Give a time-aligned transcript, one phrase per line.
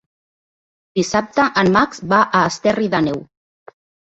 [0.99, 3.23] Dissabte en Max va a Esterri d'Àneu.